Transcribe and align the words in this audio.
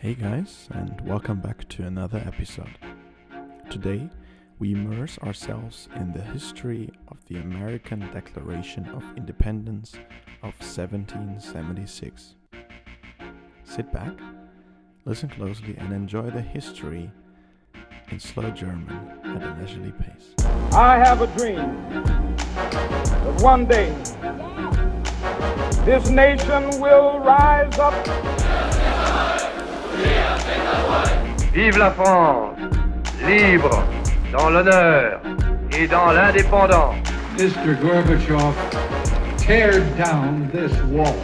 Hey 0.00 0.14
guys, 0.14 0.68
and 0.70 1.00
welcome 1.00 1.40
back 1.40 1.68
to 1.70 1.82
another 1.84 2.22
episode. 2.24 2.78
Today, 3.68 4.08
we 4.60 4.70
immerse 4.70 5.18
ourselves 5.18 5.88
in 5.96 6.12
the 6.12 6.22
history 6.22 6.88
of 7.08 7.16
the 7.26 7.38
American 7.38 8.08
Declaration 8.12 8.88
of 8.90 9.02
Independence 9.16 9.94
of 10.44 10.54
1776. 10.60 12.36
Sit 13.64 13.92
back, 13.92 14.12
listen 15.04 15.30
closely, 15.30 15.76
and 15.76 15.92
enjoy 15.92 16.30
the 16.30 16.42
history 16.42 17.10
in 18.12 18.20
slow 18.20 18.52
German 18.52 19.10
at 19.24 19.42
a 19.42 19.60
leisurely 19.60 19.90
pace. 19.90 20.32
I 20.74 20.98
have 20.98 21.22
a 21.22 21.26
dream 21.36 21.56
that 21.96 23.42
one 23.42 23.66
day 23.66 23.90
this 25.84 26.08
nation 26.08 26.80
will 26.80 27.18
rise 27.18 27.76
up. 27.80 28.47
Vive 31.54 31.78
la 31.78 31.90
France, 31.90 32.56
libre, 33.26 33.82
dans 34.32 34.50
l'honneur 34.50 35.20
et 35.76 35.86
dans 35.86 36.12
l'indépendance. 36.12 36.96
Mr. 37.38 37.74
Gorbachev, 37.80 38.54
tear 39.38 39.80
down 39.96 40.50
this 40.52 40.72
wall. 40.90 41.14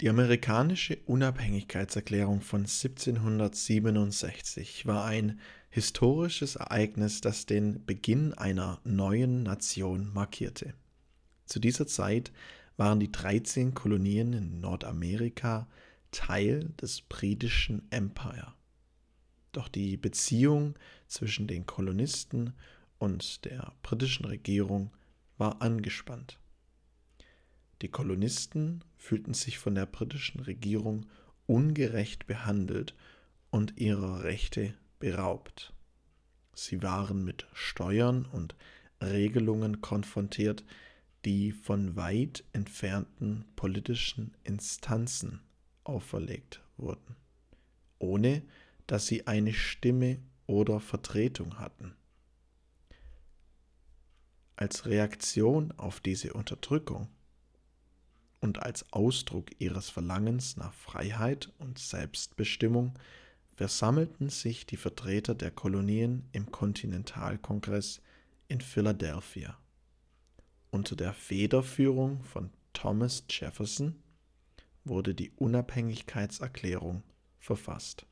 Die 0.00 0.08
amerikanische 0.08 0.96
Unabhängigkeitserklärung 1.06 2.40
von 2.40 2.60
1767 2.60 4.86
war 4.86 5.04
ein 5.04 5.40
historisches 5.70 6.54
Ereignis, 6.54 7.20
das 7.20 7.46
den 7.46 7.84
Beginn 7.84 8.32
einer 8.32 8.80
neuen 8.84 9.42
Nation 9.42 10.12
markierte. 10.12 10.74
Zu 11.46 11.58
dieser 11.58 11.88
Zeit 11.88 12.30
waren 12.76 13.00
die 13.00 13.10
13 13.10 13.74
Kolonien 13.74 14.34
in 14.34 14.60
Nordamerika 14.60 15.66
Teil 16.12 16.70
des 16.80 17.00
britischen 17.00 17.90
Empire. 17.90 18.54
Doch 19.50 19.66
die 19.66 19.96
Beziehung 19.96 20.78
zwischen 21.08 21.48
den 21.48 21.66
Kolonisten 21.66 22.52
und 22.98 23.44
der 23.44 23.72
britischen 23.82 24.26
Regierung 24.26 24.92
war 25.38 25.60
angespannt. 25.60 26.38
Die 27.82 27.88
Kolonisten 27.88 28.82
fühlten 28.96 29.34
sich 29.34 29.58
von 29.58 29.74
der 29.74 29.86
britischen 29.86 30.40
Regierung 30.40 31.06
ungerecht 31.46 32.26
behandelt 32.26 32.94
und 33.50 33.78
ihrer 33.78 34.24
Rechte 34.24 34.74
beraubt. 34.98 35.72
Sie 36.54 36.82
waren 36.82 37.24
mit 37.24 37.46
Steuern 37.52 38.26
und 38.26 38.56
Regelungen 39.00 39.80
konfrontiert, 39.80 40.64
die 41.24 41.52
von 41.52 41.94
weit 41.94 42.44
entfernten 42.52 43.44
politischen 43.54 44.36
Instanzen 44.44 45.40
auferlegt 45.84 46.62
wurden, 46.76 47.16
ohne 47.98 48.42
dass 48.86 49.06
sie 49.06 49.26
eine 49.26 49.52
Stimme 49.52 50.18
oder 50.46 50.80
Vertretung 50.80 51.58
hatten. 51.58 51.94
Als 54.56 54.86
Reaktion 54.86 55.72
auf 55.72 56.00
diese 56.00 56.32
Unterdrückung 56.32 57.08
und 58.40 58.62
als 58.62 58.92
Ausdruck 58.92 59.50
ihres 59.58 59.90
Verlangens 59.90 60.56
nach 60.56 60.72
Freiheit 60.72 61.52
und 61.58 61.78
Selbstbestimmung 61.78 62.94
versammelten 63.54 64.30
sich 64.30 64.66
die 64.66 64.76
Vertreter 64.76 65.34
der 65.34 65.50
Kolonien 65.50 66.28
im 66.32 66.52
Kontinentalkongress 66.52 68.00
in 68.46 68.60
Philadelphia. 68.60 69.58
Unter 70.70 70.94
der 70.94 71.12
Federführung 71.12 72.22
von 72.22 72.50
Thomas 72.72 73.24
Jefferson 73.28 73.96
wurde 74.84 75.14
die 75.14 75.30
Unabhängigkeitserklärung 75.30 77.02
verfasst. 77.40 78.06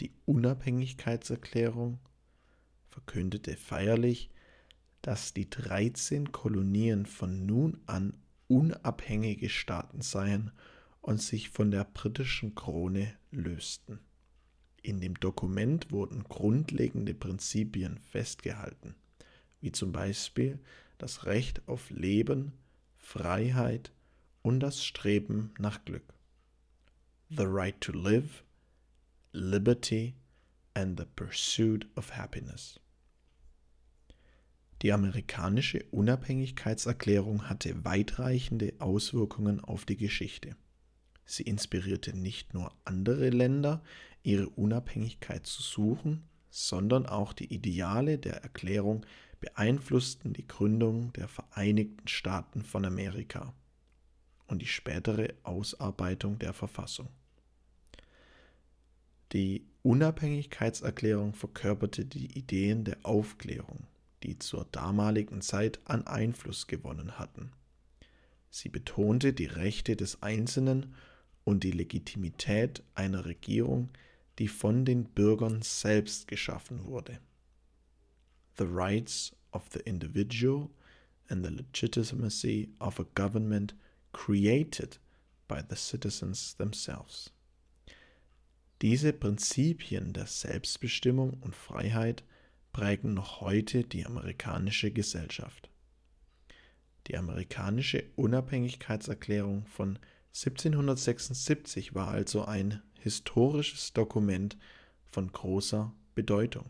Die 0.00 0.12
Unabhängigkeitserklärung 0.24 1.98
verkündete 2.88 3.56
feierlich, 3.56 4.30
dass 5.02 5.34
die 5.34 5.50
13 5.50 6.32
Kolonien 6.32 7.04
von 7.04 7.44
nun 7.44 7.80
an 7.86 8.14
unabhängige 8.48 9.48
Staaten 9.48 10.00
seien 10.00 10.52
und 11.00 11.20
sich 11.20 11.50
von 11.50 11.70
der 11.70 11.84
britischen 11.84 12.54
Krone 12.54 13.14
lösten. 13.30 14.00
In 14.82 15.00
dem 15.00 15.14
Dokument 15.14 15.90
wurden 15.90 16.24
grundlegende 16.24 17.14
Prinzipien 17.14 17.98
festgehalten, 17.98 18.94
wie 19.60 19.72
zum 19.72 19.92
Beispiel 19.92 20.58
das 20.98 21.24
Recht 21.24 21.66
auf 21.68 21.90
Leben, 21.90 22.52
Freiheit 22.98 23.92
und 24.42 24.60
das 24.60 24.84
Streben 24.84 25.52
nach 25.58 25.84
Glück. 25.84 26.14
The 27.30 27.46
right 27.46 27.80
to 27.80 27.92
live, 27.92 28.44
liberty 29.32 30.14
and 30.74 30.98
the 30.98 31.06
pursuit 31.16 31.86
of 31.96 32.16
happiness. 32.16 32.78
Die 34.84 34.92
amerikanische 34.92 35.82
Unabhängigkeitserklärung 35.92 37.48
hatte 37.48 37.86
weitreichende 37.86 38.74
Auswirkungen 38.80 39.60
auf 39.60 39.86
die 39.86 39.96
Geschichte. 39.96 40.56
Sie 41.24 41.44
inspirierte 41.44 42.14
nicht 42.14 42.52
nur 42.52 42.70
andere 42.84 43.30
Länder, 43.30 43.82
ihre 44.22 44.50
Unabhängigkeit 44.50 45.46
zu 45.46 45.62
suchen, 45.62 46.28
sondern 46.50 47.06
auch 47.06 47.32
die 47.32 47.50
Ideale 47.50 48.18
der 48.18 48.42
Erklärung 48.42 49.06
beeinflussten 49.40 50.34
die 50.34 50.46
Gründung 50.46 51.14
der 51.14 51.28
Vereinigten 51.28 52.06
Staaten 52.06 52.62
von 52.62 52.84
Amerika 52.84 53.54
und 54.48 54.60
die 54.60 54.66
spätere 54.66 55.32
Ausarbeitung 55.44 56.38
der 56.38 56.52
Verfassung. 56.52 57.08
Die 59.32 59.64
Unabhängigkeitserklärung 59.80 61.32
verkörperte 61.32 62.04
die 62.04 62.38
Ideen 62.38 62.84
der 62.84 62.98
Aufklärung, 63.02 63.86
die 64.24 64.38
zur 64.38 64.66
damaligen 64.72 65.42
Zeit 65.42 65.78
an 65.84 66.06
Einfluss 66.06 66.66
gewonnen 66.66 67.18
hatten. 67.18 67.52
Sie 68.50 68.70
betonte 68.70 69.32
die 69.32 69.46
Rechte 69.46 69.96
des 69.96 70.22
Einzelnen 70.22 70.94
und 71.44 71.62
die 71.62 71.72
Legitimität 71.72 72.82
einer 72.94 73.26
Regierung, 73.26 73.90
die 74.38 74.48
von 74.48 74.84
den 74.84 75.04
Bürgern 75.04 75.60
selbst 75.62 76.26
geschaffen 76.26 76.84
wurde. 76.84 77.20
The 78.56 78.64
rights 78.66 79.36
of 79.52 79.68
the 79.72 79.80
individual 79.80 80.70
and 81.28 81.44
the 81.44 81.52
legitimacy 81.52 82.70
of 82.80 82.98
a 82.98 83.06
government 83.14 83.74
created 84.12 84.98
by 85.48 85.60
the 85.68 85.76
citizens 85.76 86.56
themselves. 86.56 87.30
Diese 88.80 89.12
Prinzipien 89.12 90.12
der 90.12 90.26
Selbstbestimmung 90.26 91.34
und 91.40 91.54
Freiheit 91.54 92.24
prägen 92.74 93.14
noch 93.14 93.40
heute 93.40 93.84
die 93.84 94.04
amerikanische 94.04 94.90
Gesellschaft. 94.90 95.70
Die 97.06 97.16
amerikanische 97.16 98.04
Unabhängigkeitserklärung 98.16 99.64
von 99.66 99.98
1776 100.34 101.94
war 101.94 102.08
also 102.08 102.44
ein 102.44 102.82
historisches 102.98 103.92
Dokument 103.92 104.58
von 105.04 105.30
großer 105.30 105.94
Bedeutung. 106.14 106.66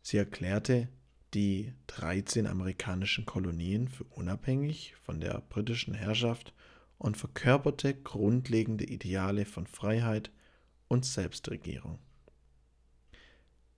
Sie 0.00 0.18
erklärte 0.18 0.88
die 1.34 1.72
13 1.88 2.46
amerikanischen 2.46 3.26
Kolonien 3.26 3.88
für 3.88 4.04
unabhängig 4.04 4.94
von 5.02 5.20
der 5.20 5.42
britischen 5.48 5.94
Herrschaft 5.94 6.54
und 6.98 7.16
verkörperte 7.16 7.92
grundlegende 7.92 8.84
Ideale 8.84 9.46
von 9.46 9.66
Freiheit 9.66 10.30
und 10.86 11.04
Selbstregierung. 11.04 11.98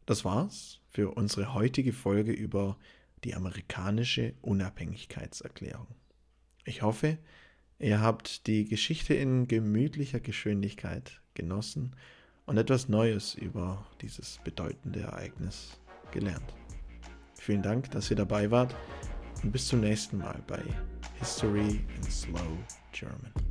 Das 0.06 0.24
war's 0.24 0.80
für 0.88 1.10
unsere 1.10 1.52
heutige 1.52 1.92
Folge 1.92 2.32
über 2.32 2.78
die 3.24 3.34
amerikanische 3.34 4.34
Unabhängigkeitserklärung. 4.40 5.88
Ich 6.64 6.82
hoffe, 6.82 7.18
ihr 7.80 8.00
habt 8.00 8.46
die 8.46 8.64
Geschichte 8.64 9.14
in 9.14 9.48
gemütlicher 9.48 10.20
Geschwindigkeit 10.20 11.20
genossen 11.34 11.96
und 12.46 12.56
etwas 12.56 12.88
Neues 12.88 13.34
über 13.34 13.84
dieses 14.00 14.38
bedeutende 14.44 15.00
Ereignis 15.00 15.80
gelernt. 16.12 16.54
Vielen 17.34 17.62
Dank, 17.62 17.90
dass 17.90 18.08
ihr 18.10 18.16
dabei 18.16 18.50
wart 18.50 18.74
und 19.42 19.50
bis 19.50 19.66
zum 19.66 19.80
nächsten 19.80 20.18
Mal 20.18 20.40
bei 20.46 20.62
History 21.18 21.84
in 21.96 22.02
Slow 22.04 22.58
German. 22.92 23.45